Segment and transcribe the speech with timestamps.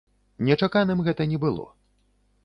[0.47, 1.67] Нечаканым гэта не было.